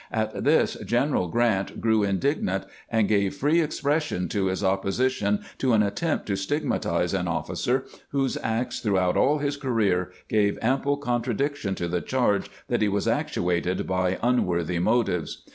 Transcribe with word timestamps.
At 0.11 0.45
this 0.45 0.73
General 0.83 1.27
Grant 1.27 1.79
grew 1.79 1.99
indig 2.01 2.41
nant, 2.41 2.65
and 2.89 3.07
gave 3.07 3.35
free 3.35 3.61
expression 3.61 4.27
to 4.29 4.47
his 4.47 4.63
opposition 4.63 5.41
to 5.59 5.73
an 5.73 5.83
attempt 5.83 6.25
to 6.25 6.35
stigmatize 6.35 7.13
an 7.13 7.27
officer 7.27 7.85
whose 8.09 8.35
acts 8.41 8.79
throughout 8.79 9.15
all 9.15 9.37
his 9.37 9.57
career 9.57 10.11
gave 10.27 10.57
ample 10.59 10.97
contradiction 10.97 11.75
to 11.75 11.87
the 11.87 12.01
charge 12.01 12.49
that 12.67 12.81
he 12.81 12.89
was 12.89 13.07
actuated 13.07 13.85
by 13.85 14.17
unworthy 14.23 14.79
motives. 14.79 15.43